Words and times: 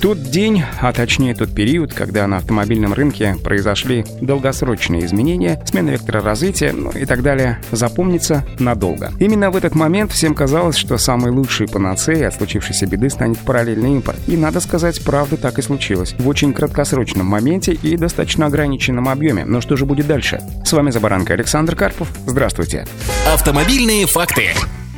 Тот 0.00 0.22
день, 0.22 0.62
а 0.80 0.92
точнее 0.92 1.34
тот 1.34 1.54
период, 1.54 1.94
когда 1.94 2.26
на 2.26 2.36
автомобильном 2.36 2.92
рынке 2.92 3.36
произошли 3.42 4.04
долгосрочные 4.20 5.06
изменения, 5.06 5.62
смена 5.64 5.90
вектора 5.90 6.20
развития 6.20 6.72
ну 6.72 6.90
и 6.90 7.06
так 7.06 7.22
далее, 7.22 7.60
запомнится 7.72 8.44
надолго. 8.58 9.12
Именно 9.18 9.50
в 9.50 9.56
этот 9.56 9.74
момент 9.74 10.12
всем 10.12 10.34
казалось, 10.34 10.76
что 10.76 10.98
самой 10.98 11.30
лучшей 11.30 11.66
панацеей 11.66 12.26
от 12.26 12.34
случившейся 12.34 12.86
беды 12.86 13.08
станет 13.08 13.38
параллельный 13.38 13.92
импорт. 13.92 14.18
И, 14.26 14.36
надо 14.36 14.60
сказать, 14.60 15.02
правда 15.02 15.36
так 15.38 15.58
и 15.58 15.62
случилось. 15.62 16.14
В 16.18 16.28
очень 16.28 16.52
краткосрочном 16.52 17.26
моменте 17.26 17.72
и 17.72 17.96
достаточно 17.96 18.46
ограниченном 18.46 19.08
объеме. 19.08 19.44
Но 19.44 19.60
что 19.60 19.76
же 19.76 19.86
будет 19.86 20.06
дальше? 20.06 20.40
С 20.64 20.72
вами 20.72 20.90
Забаранка 20.90 21.32
Александр 21.32 21.74
Карпов. 21.74 22.08
Здравствуйте. 22.26 22.86
Автомобильные 23.32 24.06
факты. 24.06 24.50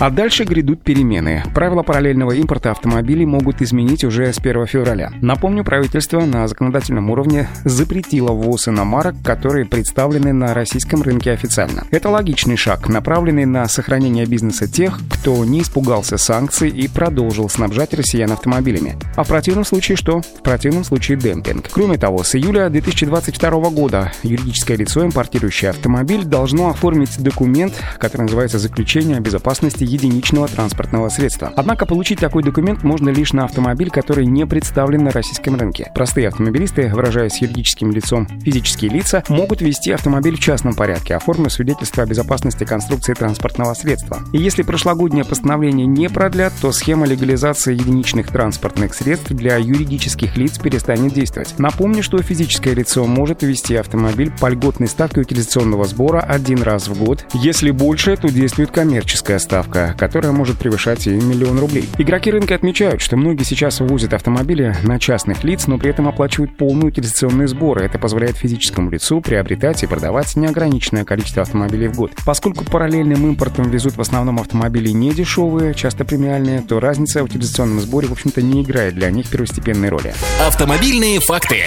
А 0.00 0.08
дальше 0.08 0.44
грядут 0.44 0.82
перемены. 0.82 1.44
Правила 1.54 1.82
параллельного 1.82 2.32
импорта 2.32 2.70
автомобилей 2.70 3.26
могут 3.26 3.60
изменить 3.60 4.02
уже 4.02 4.32
с 4.32 4.38
1 4.38 4.66
февраля. 4.66 5.12
Напомню, 5.20 5.62
правительство 5.62 6.20
на 6.20 6.48
законодательном 6.48 7.10
уровне 7.10 7.50
запретило 7.66 8.32
ввоз 8.32 8.66
иномарок, 8.66 9.16
которые 9.22 9.66
представлены 9.66 10.32
на 10.32 10.54
российском 10.54 11.02
рынке 11.02 11.32
официально. 11.32 11.84
Это 11.90 12.08
логичный 12.08 12.56
шаг, 12.56 12.88
направленный 12.88 13.44
на 13.44 13.68
сохранение 13.68 14.24
бизнеса 14.24 14.66
тех, 14.66 14.98
кто 15.10 15.44
не 15.44 15.60
испугался 15.60 16.16
санкций 16.16 16.70
и 16.70 16.88
продолжил 16.88 17.50
снабжать 17.50 17.92
россиян 17.92 18.32
автомобилями. 18.32 18.96
А 19.16 19.22
в 19.22 19.28
противном 19.28 19.66
случае 19.66 19.98
что? 19.98 20.22
В 20.22 20.42
противном 20.42 20.84
случае 20.84 21.18
демпинг. 21.18 21.68
Кроме 21.70 21.98
того, 21.98 22.24
с 22.24 22.34
июля 22.34 22.70
2022 22.70 23.50
года 23.68 24.12
юридическое 24.22 24.78
лицо, 24.78 25.04
импортирующее 25.04 25.68
автомобиль, 25.68 26.24
должно 26.24 26.70
оформить 26.70 27.22
документ, 27.22 27.74
который 27.98 28.22
называется 28.22 28.58
«Заключение 28.58 29.18
о 29.18 29.20
безопасности 29.20 29.89
единичного 29.90 30.48
транспортного 30.48 31.08
средства. 31.08 31.52
Однако 31.56 31.86
получить 31.86 32.20
такой 32.20 32.42
документ 32.42 32.82
можно 32.82 33.10
лишь 33.10 33.32
на 33.32 33.44
автомобиль, 33.44 33.90
который 33.90 34.26
не 34.26 34.46
представлен 34.46 35.04
на 35.04 35.10
российском 35.10 35.56
рынке. 35.56 35.90
Простые 35.94 36.28
автомобилисты, 36.28 36.88
выражаясь 36.94 37.40
юридическим 37.40 37.90
лицом 37.90 38.28
физические 38.42 38.90
лица, 38.90 39.24
могут 39.28 39.60
вести 39.60 39.90
автомобиль 39.90 40.36
в 40.36 40.40
частном 40.40 40.74
порядке, 40.74 41.16
оформив 41.16 41.52
свидетельство 41.52 42.04
о 42.04 42.06
безопасности 42.06 42.64
конструкции 42.64 43.14
транспортного 43.14 43.74
средства. 43.74 44.20
И 44.32 44.38
если 44.38 44.62
прошлогоднее 44.62 45.24
постановление 45.24 45.86
не 45.86 46.08
продлят, 46.08 46.52
то 46.60 46.72
схема 46.72 47.06
легализации 47.06 47.74
единичных 47.74 48.28
транспортных 48.28 48.94
средств 48.94 49.30
для 49.30 49.56
юридических 49.56 50.36
лиц 50.36 50.58
перестанет 50.58 51.12
действовать. 51.12 51.54
Напомню, 51.58 52.02
что 52.02 52.18
физическое 52.22 52.74
лицо 52.74 53.04
может 53.06 53.42
ввести 53.42 53.74
автомобиль 53.76 54.32
по 54.40 54.48
льготной 54.48 54.88
ставке 54.88 55.20
утилизационного 55.20 55.84
сбора 55.84 56.20
один 56.20 56.62
раз 56.62 56.88
в 56.88 57.02
год. 57.02 57.26
Если 57.34 57.70
больше, 57.70 58.16
то 58.16 58.28
действует 58.28 58.70
коммерческая 58.70 59.38
ставка 59.38 59.79
ставка, 59.80 59.98
которая 59.98 60.32
может 60.32 60.58
превышать 60.58 61.06
и 61.06 61.10
миллион 61.10 61.58
рублей. 61.58 61.88
Игроки 61.98 62.30
рынка 62.30 62.54
отмечают, 62.54 63.00
что 63.00 63.16
многие 63.16 63.44
сейчас 63.44 63.80
вывозят 63.80 64.14
автомобили 64.14 64.74
на 64.82 64.98
частных 64.98 65.44
лиц, 65.44 65.66
но 65.66 65.78
при 65.78 65.90
этом 65.90 66.08
оплачивают 66.08 66.56
полные 66.56 66.88
утилизационные 66.88 67.48
сборы. 67.48 67.84
Это 67.84 67.98
позволяет 67.98 68.36
физическому 68.36 68.90
лицу 68.90 69.20
приобретать 69.20 69.82
и 69.82 69.86
продавать 69.86 70.36
неограниченное 70.36 71.04
количество 71.04 71.42
автомобилей 71.42 71.88
в 71.88 71.96
год. 71.96 72.12
Поскольку 72.24 72.64
параллельным 72.64 73.26
импортом 73.26 73.70
везут 73.70 73.96
в 73.96 74.00
основном 74.00 74.38
автомобили 74.38 74.90
не 74.90 75.12
дешевые, 75.12 75.74
часто 75.74 76.04
премиальные, 76.04 76.62
то 76.62 76.80
разница 76.80 77.22
в 77.22 77.24
утилизационном 77.24 77.80
сборе, 77.80 78.08
в 78.08 78.12
общем-то, 78.12 78.42
не 78.42 78.62
играет 78.62 78.94
для 78.94 79.10
них 79.10 79.28
первостепенной 79.28 79.88
роли. 79.88 80.14
Автомобильные 80.46 81.20
факты. 81.20 81.66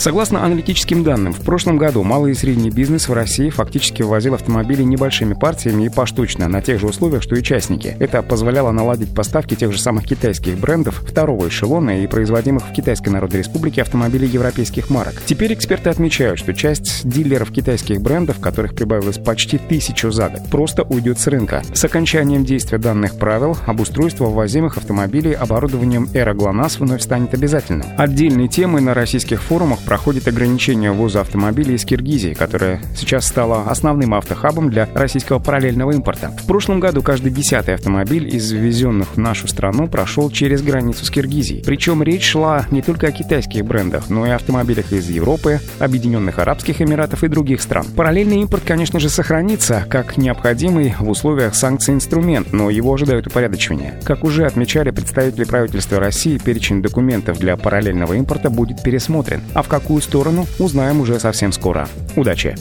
Согласно 0.00 0.42
аналитическим 0.42 1.04
данным, 1.04 1.34
в 1.34 1.42
прошлом 1.42 1.76
году 1.76 2.02
малый 2.02 2.32
и 2.32 2.34
средний 2.34 2.70
бизнес 2.70 3.06
в 3.06 3.12
России 3.12 3.50
фактически 3.50 4.00
ввозил 4.00 4.32
автомобили 4.32 4.82
небольшими 4.82 5.34
партиями 5.34 5.84
и 5.84 5.88
поштучно, 5.90 6.48
на 6.48 6.62
тех 6.62 6.80
же 6.80 6.86
условиях, 6.86 7.22
что 7.22 7.36
и 7.36 7.42
частники. 7.42 7.98
Это 8.00 8.22
позволяло 8.22 8.70
наладить 8.70 9.14
поставки 9.14 9.54
тех 9.54 9.70
же 9.72 9.78
самых 9.78 10.06
китайских 10.06 10.56
брендов 10.56 11.02
второго 11.06 11.48
эшелона 11.48 12.02
и 12.02 12.06
производимых 12.06 12.66
в 12.66 12.72
Китайской 12.72 13.10
Народной 13.10 13.40
Республике 13.40 13.82
автомобилей 13.82 14.26
европейских 14.26 14.88
марок. 14.88 15.20
Теперь 15.26 15.52
эксперты 15.52 15.90
отмечают, 15.90 16.38
что 16.38 16.54
часть 16.54 17.06
дилеров 17.06 17.52
китайских 17.52 18.00
брендов, 18.00 18.40
которых 18.40 18.74
прибавилось 18.74 19.18
почти 19.18 19.58
тысячу 19.58 20.10
за 20.10 20.30
год, 20.30 20.48
просто 20.50 20.82
уйдет 20.82 21.20
с 21.20 21.26
рынка. 21.26 21.62
С 21.74 21.84
окончанием 21.84 22.46
действия 22.46 22.78
данных 22.78 23.18
правил 23.18 23.54
обустройство 23.66 24.30
ввозимых 24.30 24.78
автомобилей 24.78 25.34
оборудованием 25.34 26.08
Эра 26.14 26.32
ГЛОНАСС 26.32 26.80
вновь 26.80 27.02
станет 27.02 27.34
обязательным. 27.34 27.86
Отдельной 27.98 28.48
темой 28.48 28.80
на 28.80 28.94
российских 28.94 29.42
форумах 29.42 29.80
проходит 29.90 30.28
ограничение 30.28 30.92
ввоза 30.92 31.22
автомобилей 31.22 31.74
из 31.74 31.84
Киргизии, 31.84 32.32
которая 32.32 32.80
сейчас 32.94 33.26
стала 33.26 33.64
основным 33.64 34.14
автохабом 34.14 34.70
для 34.70 34.88
российского 34.94 35.40
параллельного 35.40 35.90
импорта. 35.90 36.28
В 36.28 36.46
прошлом 36.46 36.78
году 36.78 37.02
каждый 37.02 37.32
десятый 37.32 37.74
автомобиль 37.74 38.32
из 38.32 38.52
ввезенных 38.52 39.16
в 39.16 39.18
нашу 39.18 39.48
страну 39.48 39.88
прошел 39.88 40.30
через 40.30 40.62
границу 40.62 41.04
с 41.04 41.10
Киргизией. 41.10 41.64
Причем 41.64 42.04
речь 42.04 42.22
шла 42.22 42.66
не 42.70 42.82
только 42.82 43.08
о 43.08 43.10
китайских 43.10 43.64
брендах, 43.64 44.08
но 44.10 44.28
и 44.28 44.30
автомобилях 44.30 44.92
из 44.92 45.10
Европы, 45.10 45.58
Объединенных 45.80 46.38
Арабских 46.38 46.80
Эмиратов 46.80 47.24
и 47.24 47.28
других 47.28 47.60
стран. 47.60 47.84
Параллельный 47.96 48.42
импорт, 48.42 48.62
конечно 48.64 49.00
же, 49.00 49.08
сохранится 49.08 49.86
как 49.90 50.16
необходимый 50.16 50.94
в 51.00 51.10
условиях 51.10 51.56
санкций 51.56 51.94
инструмент, 51.94 52.52
но 52.52 52.70
его 52.70 52.94
ожидают 52.94 53.26
упорядочивания. 53.26 53.98
Как 54.04 54.22
уже 54.22 54.46
отмечали 54.46 54.92
представители 54.92 55.42
правительства 55.42 55.98
России, 55.98 56.38
перечень 56.38 56.80
документов 56.80 57.40
для 57.40 57.56
параллельного 57.56 58.12
импорта 58.12 58.50
будет 58.50 58.84
пересмотрен. 58.84 59.40
А 59.52 59.64
в 59.64 59.79
какую 59.80 60.02
сторону, 60.02 60.46
узнаем 60.58 61.00
уже 61.00 61.18
совсем 61.18 61.52
скоро. 61.52 61.88
Удачи! 62.16 62.56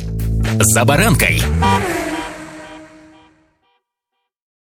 «За 0.60 0.86
баранкой». 0.86 1.42